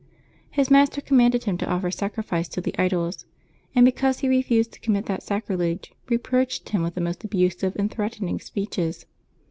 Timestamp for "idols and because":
2.79-4.17